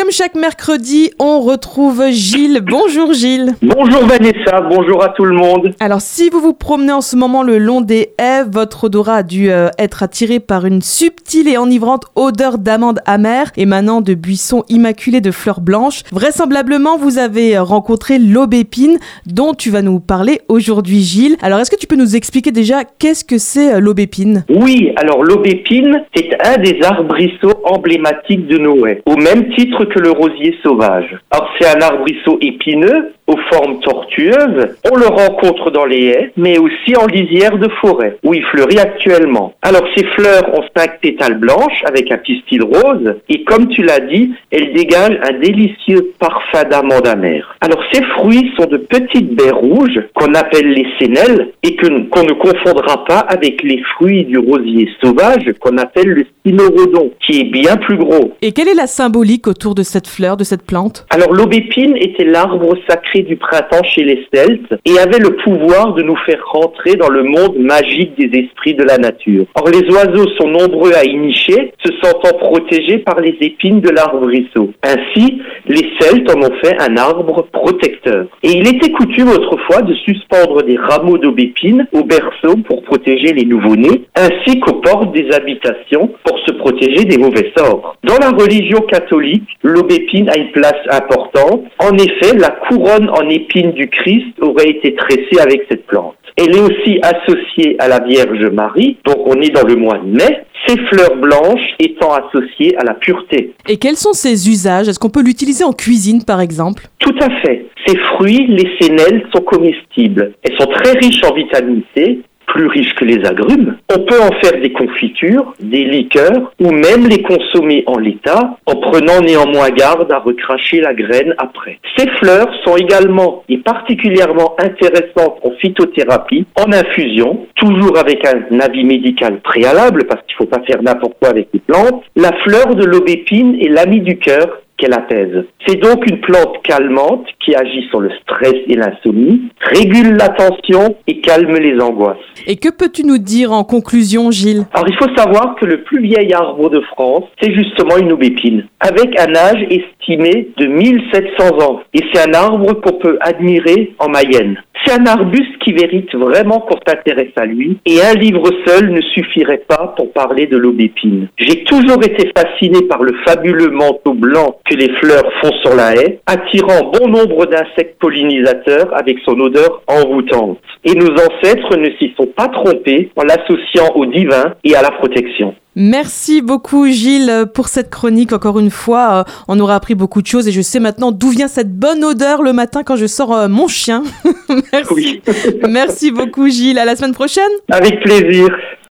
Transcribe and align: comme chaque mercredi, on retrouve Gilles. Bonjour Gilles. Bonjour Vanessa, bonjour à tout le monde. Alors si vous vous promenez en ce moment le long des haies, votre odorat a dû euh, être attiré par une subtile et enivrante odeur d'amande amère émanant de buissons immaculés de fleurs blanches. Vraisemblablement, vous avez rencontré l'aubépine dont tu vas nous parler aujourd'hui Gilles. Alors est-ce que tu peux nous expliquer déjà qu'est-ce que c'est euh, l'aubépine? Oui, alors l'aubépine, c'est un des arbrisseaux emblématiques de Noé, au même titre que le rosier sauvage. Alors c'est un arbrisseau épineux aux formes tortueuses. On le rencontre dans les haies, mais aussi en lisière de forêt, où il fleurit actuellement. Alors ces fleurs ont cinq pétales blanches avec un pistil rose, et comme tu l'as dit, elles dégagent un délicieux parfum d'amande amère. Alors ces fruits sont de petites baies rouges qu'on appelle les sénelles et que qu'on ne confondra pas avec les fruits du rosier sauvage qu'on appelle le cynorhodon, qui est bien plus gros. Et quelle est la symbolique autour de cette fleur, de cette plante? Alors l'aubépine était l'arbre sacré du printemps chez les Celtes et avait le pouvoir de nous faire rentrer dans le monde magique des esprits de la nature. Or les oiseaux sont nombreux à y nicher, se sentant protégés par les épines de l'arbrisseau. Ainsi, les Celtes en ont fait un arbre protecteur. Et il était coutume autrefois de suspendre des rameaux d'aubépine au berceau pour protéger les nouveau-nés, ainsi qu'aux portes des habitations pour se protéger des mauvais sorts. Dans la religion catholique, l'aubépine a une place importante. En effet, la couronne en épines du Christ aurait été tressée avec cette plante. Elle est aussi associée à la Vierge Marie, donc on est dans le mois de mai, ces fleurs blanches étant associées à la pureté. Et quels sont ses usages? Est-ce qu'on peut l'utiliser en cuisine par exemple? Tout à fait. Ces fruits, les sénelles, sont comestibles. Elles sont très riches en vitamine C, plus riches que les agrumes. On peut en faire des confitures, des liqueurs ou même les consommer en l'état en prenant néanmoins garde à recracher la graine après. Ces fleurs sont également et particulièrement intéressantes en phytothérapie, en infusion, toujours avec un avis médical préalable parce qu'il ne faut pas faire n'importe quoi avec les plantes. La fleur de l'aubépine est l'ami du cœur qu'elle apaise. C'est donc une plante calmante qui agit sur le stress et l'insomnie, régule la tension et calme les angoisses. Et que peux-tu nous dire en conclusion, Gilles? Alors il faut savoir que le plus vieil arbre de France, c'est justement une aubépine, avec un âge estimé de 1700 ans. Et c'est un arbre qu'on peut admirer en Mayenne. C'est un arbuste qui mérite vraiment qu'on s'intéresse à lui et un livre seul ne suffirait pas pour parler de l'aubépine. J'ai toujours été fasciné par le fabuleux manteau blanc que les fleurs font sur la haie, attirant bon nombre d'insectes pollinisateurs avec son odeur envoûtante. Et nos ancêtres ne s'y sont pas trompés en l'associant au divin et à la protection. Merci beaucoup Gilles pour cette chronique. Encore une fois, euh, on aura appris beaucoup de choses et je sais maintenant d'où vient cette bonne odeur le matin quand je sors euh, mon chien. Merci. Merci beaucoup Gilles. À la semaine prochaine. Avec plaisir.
comme 0.00 0.10
chaque 0.10 0.34
mercredi, 0.34 1.10
on 1.18 1.40
retrouve 1.40 2.08
Gilles. 2.08 2.62
Bonjour 2.62 3.12
Gilles. 3.12 3.52
Bonjour 3.60 4.06
Vanessa, 4.06 4.62
bonjour 4.62 5.04
à 5.04 5.10
tout 5.10 5.26
le 5.26 5.36
monde. 5.36 5.74
Alors 5.78 6.00
si 6.00 6.30
vous 6.30 6.40
vous 6.40 6.54
promenez 6.54 6.92
en 6.92 7.02
ce 7.02 7.16
moment 7.16 7.42
le 7.42 7.58
long 7.58 7.82
des 7.82 8.14
haies, 8.18 8.44
votre 8.50 8.84
odorat 8.84 9.16
a 9.16 9.22
dû 9.22 9.50
euh, 9.50 9.68
être 9.78 10.02
attiré 10.02 10.40
par 10.40 10.64
une 10.64 10.80
subtile 10.80 11.48
et 11.48 11.58
enivrante 11.58 12.06
odeur 12.14 12.56
d'amande 12.56 13.00
amère 13.04 13.52
émanant 13.58 14.00
de 14.00 14.14
buissons 14.14 14.64
immaculés 14.70 15.20
de 15.20 15.30
fleurs 15.30 15.60
blanches. 15.60 16.02
Vraisemblablement, 16.12 16.96
vous 16.96 17.18
avez 17.18 17.58
rencontré 17.58 18.18
l'aubépine 18.18 18.96
dont 19.26 19.52
tu 19.52 19.68
vas 19.68 19.82
nous 19.82 20.00
parler 20.00 20.40
aujourd'hui 20.48 21.00
Gilles. 21.00 21.36
Alors 21.42 21.58
est-ce 21.58 21.70
que 21.70 21.78
tu 21.78 21.86
peux 21.86 21.96
nous 21.96 22.16
expliquer 22.16 22.52
déjà 22.52 22.84
qu'est-ce 22.84 23.24
que 23.24 23.36
c'est 23.36 23.74
euh, 23.74 23.80
l'aubépine? 23.80 24.44
Oui, 24.48 24.92
alors 24.96 25.22
l'aubépine, 25.22 26.04
c'est 26.16 26.30
un 26.42 26.56
des 26.56 26.78
arbrisseaux 26.82 27.60
emblématiques 27.64 28.46
de 28.46 28.56
Noé, 28.56 29.02
au 29.04 29.16
même 29.16 29.52
titre 29.54 29.89
que 29.90 29.98
le 29.98 30.10
rosier 30.10 30.56
sauvage. 30.62 31.16
Alors 31.30 31.50
c'est 31.58 31.68
un 31.68 31.80
arbrisseau 31.80 32.38
épineux 32.40 33.12
aux 33.26 33.36
formes 33.52 33.80
tortueuses. 33.80 34.76
On 34.90 34.96
le 34.96 35.06
rencontre 35.06 35.70
dans 35.70 35.84
les 35.84 36.06
haies, 36.06 36.32
mais 36.36 36.58
aussi 36.58 36.96
en 36.96 37.06
lisière 37.06 37.58
de 37.58 37.68
forêt, 37.80 38.16
où 38.24 38.34
il 38.34 38.42
fleurit 38.44 38.78
actuellement. 38.78 39.54
Alors 39.62 39.86
ces 39.94 40.04
fleurs 40.04 40.48
ont 40.54 40.64
cinq 40.76 41.00
pétales 41.00 41.38
blanches 41.38 41.82
avec 41.86 42.10
un 42.10 42.18
pistil 42.18 42.62
rose, 42.62 43.14
et 43.28 43.44
comme 43.44 43.68
tu 43.68 43.82
l'as 43.82 44.00
dit, 44.00 44.32
elles 44.50 44.72
dégagent 44.72 45.18
un 45.22 45.38
délicieux 45.38 46.12
parfum 46.18 46.64
d'amande 46.64 47.06
amère. 47.06 47.56
Alors 47.62 47.82
ces 47.92 48.02
fruits 48.16 48.50
sont 48.58 48.66
de 48.66 48.78
petites 48.78 49.34
baies 49.34 49.50
rouges 49.50 50.00
qu'on 50.14 50.32
appelle 50.32 50.72
les 50.72 50.86
sénelles 50.98 51.52
et 51.62 51.76
que 51.76 51.86
qu'on 52.08 52.22
ne 52.22 52.32
confondra 52.32 53.04
pas 53.04 53.18
avec 53.18 53.62
les 53.62 53.82
fruits 53.94 54.24
du 54.24 54.38
rosier 54.38 54.88
sauvage 55.02 55.44
qu'on 55.60 55.76
appelle 55.76 56.08
le 56.08 56.24
cynorhodon, 56.46 57.10
qui 57.20 57.40
est 57.40 57.50
bien 57.50 57.76
plus 57.76 57.98
gros. 57.98 58.32
Et 58.40 58.52
quelle 58.52 58.68
est 58.68 58.74
la 58.74 58.86
symbolique 58.86 59.46
autour 59.46 59.74
de 59.74 59.82
cette 59.82 60.08
fleur, 60.08 60.38
de 60.38 60.44
cette 60.44 60.62
plante? 60.62 61.04
Alors 61.10 61.34
l'aubépine 61.34 61.96
était 61.96 62.24
l'arbre 62.24 62.74
sacré 62.88 63.20
du 63.20 63.36
printemps 63.36 63.84
chez 63.84 64.04
les 64.04 64.26
Celtes 64.32 64.74
et 64.86 64.98
avait 64.98 65.18
le 65.18 65.36
pouvoir 65.36 65.92
de 65.92 66.02
nous 66.02 66.16
faire 66.24 66.42
rentrer 66.50 66.96
dans 66.96 67.10
le 67.10 67.24
monde 67.24 67.58
magique 67.58 68.18
des 68.18 68.38
esprits 68.38 68.74
de 68.74 68.84
la 68.84 68.96
nature. 68.96 69.44
Or 69.54 69.68
les 69.68 69.86
oiseaux 69.92 70.28
sont 70.40 70.48
nombreux 70.48 70.94
à 70.94 71.04
y 71.04 71.14
nicher, 71.14 71.74
se 71.84 71.92
sentant 72.02 72.38
protégés 72.38 72.98
par 72.98 73.20
les 73.20 73.36
épines 73.42 73.80
de 73.80 73.90
l'arbrisseau. 73.90 74.72
Ainsi, 74.82 75.42
les 75.66 75.90
Celtes 76.00 76.34
en 76.34 76.40
ont 76.40 76.56
fait 76.62 76.80
un 76.80 76.96
arbre 76.96 77.46
protecteur. 77.52 78.26
Et 78.42 78.52
il 78.52 78.68
était 78.68 78.92
coutume 78.92 79.28
autrefois 79.28 79.82
de 79.82 79.94
suspendre 79.94 80.62
des 80.62 80.76
rameaux 80.76 81.18
d'aubépine 81.18 81.86
au 81.92 82.04
berceau 82.04 82.56
pour 82.66 82.82
protéger 82.82 83.32
les 83.32 83.44
nouveau-nés, 83.44 84.04
ainsi 84.16 84.60
qu'aux 84.60 84.80
portes 84.80 85.12
des 85.12 85.30
habitations 85.32 86.10
pour 86.24 86.38
se 86.46 86.52
protéger 86.52 87.04
des 87.04 87.18
mauvais 87.18 87.52
sorts. 87.56 87.96
Dans 88.04 88.18
la 88.18 88.30
religion 88.30 88.80
catholique, 88.80 89.48
l'aubépine 89.62 90.28
a 90.30 90.36
une 90.36 90.52
place 90.52 90.80
importante. 90.90 91.64
En 91.78 91.96
effet, 91.96 92.36
la 92.36 92.50
couronne 92.50 93.10
en 93.10 93.28
épines 93.28 93.72
du 93.72 93.88
Christ 93.88 94.34
aurait 94.40 94.70
été 94.70 94.94
tressée 94.94 95.40
avec 95.40 95.62
cette 95.68 95.86
plante. 95.86 96.14
Elle 96.36 96.56
est 96.56 96.60
aussi 96.60 97.00
associée 97.02 97.76
à 97.80 97.88
la 97.88 98.00
Vierge 98.00 98.46
Marie, 98.52 98.96
donc 99.04 99.18
on 99.26 99.40
est 99.40 99.50
dans 99.50 99.66
le 99.66 99.76
mois 99.76 99.98
de 99.98 100.08
mai, 100.08 100.44
ces 100.70 100.76
fleurs 100.86 101.16
blanches 101.16 101.74
étant 101.78 102.12
associées 102.12 102.76
à 102.78 102.84
la 102.84 102.94
pureté. 102.94 103.52
Et 103.68 103.76
quels 103.76 103.96
sont 103.96 104.12
ses 104.12 104.48
usages? 104.48 104.88
Est-ce 104.88 104.98
qu'on 104.98 105.10
peut 105.10 105.22
l'utiliser 105.22 105.64
en 105.64 105.72
cuisine 105.72 106.24
par 106.24 106.40
exemple? 106.40 106.88
Tout 106.98 107.14
à 107.20 107.28
fait. 107.40 107.66
Ces 107.86 107.96
fruits, 107.98 108.46
les 108.48 108.70
sénelles, 108.80 109.26
sont 109.34 109.42
comestibles. 109.42 110.34
Elles 110.42 110.56
sont 110.58 110.66
très 110.66 110.92
riches 110.92 111.22
en 111.24 111.34
vitamine 111.34 111.82
C, 111.96 112.20
plus 112.50 112.66
riches 112.66 112.94
que 112.94 113.04
les 113.04 113.24
agrumes. 113.26 113.76
On 113.94 114.00
peut 114.00 114.20
en 114.20 114.32
faire 114.40 114.60
des 114.60 114.72
confitures, 114.72 115.54
des 115.60 115.84
liqueurs 115.84 116.52
ou 116.60 116.70
même 116.70 117.06
les 117.08 117.22
consommer 117.22 117.84
en 117.86 117.98
l'état 117.98 118.56
en 118.66 118.76
prenant 118.76 119.20
néanmoins 119.20 119.70
garde 119.70 120.10
à 120.12 120.18
recracher 120.18 120.80
la 120.80 120.94
graine 120.94 121.34
après. 121.38 121.78
Ces 121.96 122.08
fleurs 122.18 122.48
sont 122.64 122.76
également 122.76 123.44
et 123.48 123.58
particulièrement 123.58 124.56
intéressantes 124.58 125.38
en 125.42 125.50
phytothérapie, 125.60 126.46
en 126.56 126.72
infusion, 126.72 127.46
toujours 127.56 127.98
avec 127.98 128.26
un 128.26 128.60
avis 128.60 128.84
médical 128.84 129.40
préalable 129.40 130.04
parce 130.04 130.22
qu'il 130.26 130.34
ne 130.40 130.44
faut 130.44 130.50
pas 130.50 130.64
faire 130.66 130.82
n'importe 130.82 131.14
quoi 131.20 131.30
avec 131.30 131.48
les 131.52 131.60
plantes. 131.60 132.02
La 132.16 132.32
fleur 132.44 132.74
de 132.74 132.84
l'aubépine 132.84 133.56
est 133.60 133.68
l'ami 133.68 134.00
du 134.00 134.18
cœur 134.18 134.60
qu'elle 134.80 134.94
apaise. 134.94 135.44
C'est 135.66 135.76
donc 135.76 136.04
une 136.10 136.20
plante 136.20 136.62
calmante 136.62 137.26
qui 137.44 137.54
agit 137.54 137.86
sur 137.90 138.00
le 138.00 138.10
stress 138.22 138.54
et 138.66 138.74
l'insomnie, 138.74 139.42
régule 139.60 140.16
la 140.16 140.28
tension 140.30 140.96
et 141.06 141.20
calme 141.20 141.54
les 141.56 141.80
angoisses. 141.80 142.16
Et 142.46 142.56
que 142.56 142.70
peux-tu 142.70 143.04
nous 143.04 143.18
dire 143.18 143.52
en 143.52 143.64
conclusion, 143.64 144.30
Gilles? 144.30 144.64
Alors 144.72 144.88
il 144.88 144.96
faut 144.96 145.14
savoir 145.16 145.56
que 145.60 145.66
le 145.66 145.82
plus 145.82 146.02
vieil 146.02 146.32
arbre 146.32 146.70
de 146.70 146.80
France, 146.80 147.24
c'est 147.40 147.52
justement 147.52 147.98
une 147.98 148.12
aubépine, 148.12 148.66
avec 148.80 149.18
un 149.20 149.34
âge 149.34 149.62
estimé 149.70 150.48
de 150.56 150.66
1700 150.66 151.58
ans. 151.60 151.80
Et 151.94 152.00
c'est 152.12 152.28
un 152.28 152.34
arbre 152.34 152.72
qu'on 152.80 152.94
peut 152.94 153.18
admirer 153.20 153.94
en 153.98 154.08
Mayenne. 154.08 154.56
C'est 154.90 154.98
un 154.98 155.06
arbuste 155.06 155.56
qui 155.62 155.72
mérite 155.72 156.12
vraiment 156.16 156.58
qu'on 156.58 156.78
s'intéresse 156.84 157.30
à 157.36 157.46
lui 157.46 157.78
et 157.86 158.02
un 158.02 158.14
livre 158.14 158.50
seul 158.66 158.90
ne 158.90 159.00
suffirait 159.00 159.62
pas 159.68 159.94
pour 159.96 160.12
parler 160.12 160.48
de 160.48 160.56
l'aubépine. 160.56 161.28
J'ai 161.38 161.62
toujours 161.62 162.02
été 162.02 162.28
fasciné 162.36 162.82
par 162.88 163.00
le 163.04 163.14
fabuleux 163.24 163.70
manteau 163.70 164.14
blanc 164.14 164.56
que 164.68 164.74
les 164.74 164.92
fleurs 164.94 165.30
font 165.40 165.52
sur 165.62 165.76
la 165.76 165.94
haie, 165.94 166.18
attirant 166.26 166.90
bon 166.90 167.06
nombre 167.06 167.46
d'insectes 167.46 168.00
pollinisateurs 168.00 168.90
avec 168.92 169.18
son 169.24 169.38
odeur 169.38 169.80
envoûtante. 169.86 170.58
Et 170.82 170.94
nos 170.94 171.12
ancêtres 171.12 171.76
ne 171.76 171.90
s'y 172.00 172.12
sont 172.16 172.26
pas 172.26 172.48
trompés 172.48 173.12
en 173.14 173.22
l'associant 173.22 173.94
au 173.94 174.06
divin 174.06 174.54
et 174.64 174.74
à 174.74 174.82
la 174.82 174.90
protection. 174.90 175.54
Merci 175.76 176.42
beaucoup 176.42 176.88
Gilles 176.88 177.46
pour 177.54 177.68
cette 177.68 177.90
chronique. 177.90 178.32
Encore 178.32 178.58
une 178.58 178.70
fois, 178.70 179.20
euh, 179.20 179.32
on 179.46 179.60
aura 179.60 179.76
appris 179.76 179.94
beaucoup 179.94 180.20
de 180.20 180.26
choses 180.26 180.48
et 180.48 180.52
je 180.52 180.62
sais 180.62 180.80
maintenant 180.80 181.12
d'où 181.12 181.28
vient 181.28 181.46
cette 181.46 181.72
bonne 181.72 182.02
odeur 182.04 182.42
le 182.42 182.52
matin 182.52 182.82
quand 182.82 182.96
je 182.96 183.06
sors 183.06 183.32
euh, 183.32 183.48
mon 183.48 183.68
chien. 183.68 184.02
Merci. 184.72 185.22
Merci 185.68 186.10
beaucoup 186.10 186.48
Gilles. 186.48 186.78
À 186.78 186.84
la 186.84 186.96
semaine 186.96 187.14
prochaine. 187.14 187.50
Avec 187.70 188.00
plaisir. 188.02 188.48